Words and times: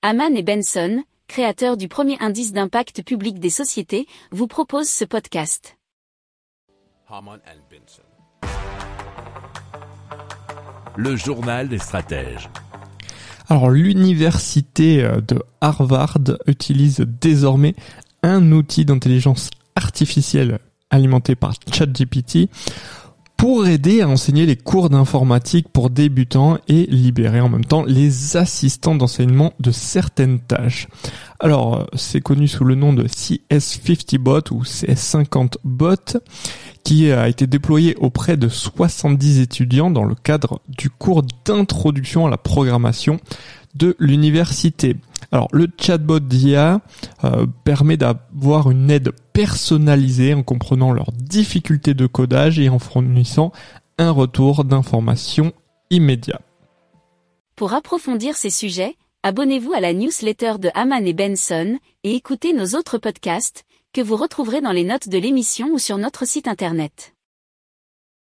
Haman 0.00 0.36
et 0.36 0.44
Benson, 0.44 1.02
créateurs 1.26 1.76
du 1.76 1.88
premier 1.88 2.16
indice 2.20 2.52
d'impact 2.52 3.02
public 3.02 3.40
des 3.40 3.50
sociétés, 3.50 4.06
vous 4.30 4.46
proposent 4.46 4.88
ce 4.88 5.04
podcast. 5.04 5.76
Haman 7.08 7.40
and 7.44 7.58
Benson. 7.68 8.02
Le 10.96 11.16
journal 11.16 11.68
des 11.68 11.80
stratèges. 11.80 12.48
Alors 13.48 13.70
l'université 13.70 15.02
euh, 15.02 15.20
de 15.20 15.42
Harvard 15.60 16.18
utilise 16.46 17.00
désormais 17.00 17.74
un 18.22 18.52
outil 18.52 18.84
d'intelligence 18.84 19.50
artificielle 19.74 20.60
alimenté 20.90 21.34
par 21.34 21.54
ChatGPT 21.72 22.48
pour 23.38 23.68
aider 23.68 24.02
à 24.02 24.08
enseigner 24.08 24.46
les 24.46 24.56
cours 24.56 24.90
d'informatique 24.90 25.68
pour 25.68 25.90
débutants 25.90 26.58
et 26.66 26.86
libérer 26.86 27.40
en 27.40 27.48
même 27.48 27.64
temps 27.64 27.84
les 27.84 28.36
assistants 28.36 28.96
d'enseignement 28.96 29.54
de 29.60 29.70
certaines 29.70 30.40
tâches. 30.40 30.88
Alors, 31.38 31.76
euh, 31.76 31.84
c'est 31.94 32.20
connu 32.20 32.48
sous 32.48 32.64
le 32.64 32.74
nom 32.74 32.92
de 32.92 33.04
CS50bot 33.04 34.50
ou 34.50 34.64
CS50bot 34.64 36.18
qui 36.82 37.12
a 37.12 37.28
été 37.28 37.46
déployé 37.46 37.94
auprès 38.00 38.36
de 38.36 38.48
70 38.48 39.38
étudiants 39.38 39.92
dans 39.92 40.04
le 40.04 40.16
cadre 40.16 40.60
du 40.68 40.90
cours 40.90 41.22
d'introduction 41.44 42.26
à 42.26 42.30
la 42.30 42.38
programmation 42.38 43.20
de 43.76 43.94
l'université. 44.00 44.96
Alors 45.30 45.48
le 45.52 45.66
chatbot 45.78 46.20
d'IA 46.20 46.80
euh, 47.24 47.46
permet 47.64 47.96
d'avoir 47.96 48.70
une 48.70 48.90
aide 48.90 49.10
personnalisée 49.32 50.34
en 50.34 50.42
comprenant 50.42 50.92
leurs 50.92 51.12
difficultés 51.12 51.94
de 51.94 52.06
codage 52.06 52.58
et 52.58 52.68
en 52.68 52.78
fournissant 52.78 53.52
un 53.98 54.10
retour 54.10 54.64
d'information 54.64 55.52
immédiat. 55.90 56.40
Pour 57.56 57.74
approfondir 57.74 58.36
ces 58.36 58.50
sujets, 58.50 58.96
abonnez-vous 59.22 59.72
à 59.72 59.80
la 59.80 59.92
newsletter 59.92 60.54
de 60.58 60.70
Haman 60.74 61.06
et 61.06 61.12
Benson 61.12 61.78
et 62.04 62.14
écoutez 62.14 62.52
nos 62.52 62.78
autres 62.78 62.98
podcasts 62.98 63.64
que 63.92 64.00
vous 64.00 64.16
retrouverez 64.16 64.60
dans 64.60 64.72
les 64.72 64.84
notes 64.84 65.08
de 65.08 65.18
l'émission 65.18 65.68
ou 65.72 65.78
sur 65.78 65.98
notre 65.98 66.26
site 66.26 66.48
internet. 66.48 67.14